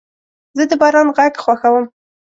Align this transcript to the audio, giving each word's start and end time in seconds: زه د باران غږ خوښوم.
زه 0.57 0.63
د 0.69 0.71
باران 0.81 1.07
غږ 1.17 1.33
خوښوم. 1.43 1.85